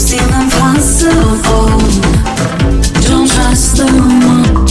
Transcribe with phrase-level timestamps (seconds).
[0.00, 1.78] seem impossible.
[3.06, 4.64] Don't trust the one.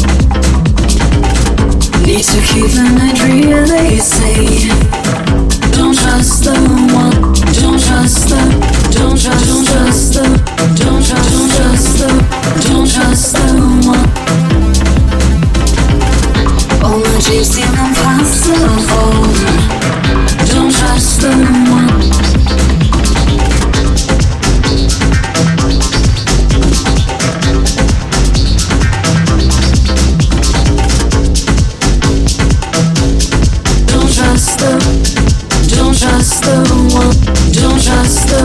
[2.04, 4.70] Need to keep it really safe.
[5.74, 6.73] Don't trust the
[36.24, 36.56] trust the
[36.96, 38.40] one, don't trust the,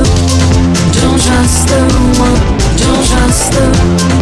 [0.98, 1.78] don't trust the
[2.18, 2.34] one,
[2.76, 4.17] don't trust the,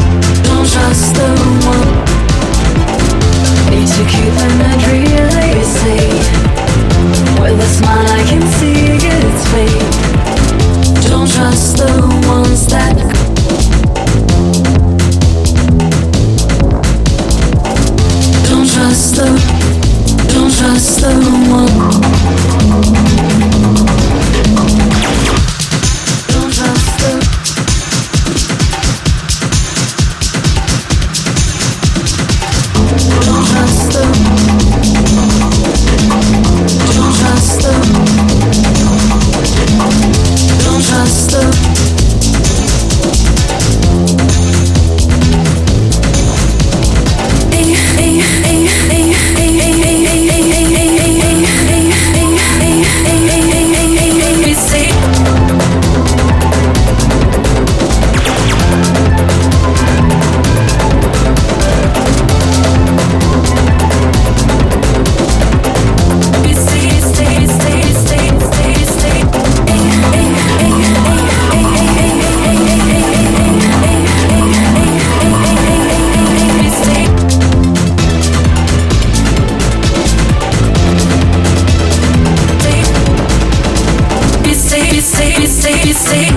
[85.97, 86.29] see.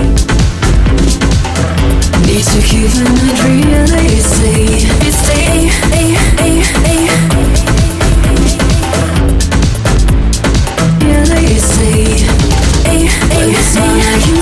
[2.26, 3.12] Need to give an
[3.44, 4.20] really
[5.92, 7.02] Hey, hey, hey.
[11.04, 12.04] Really see.
[12.84, 14.39] Hey, hey, hey.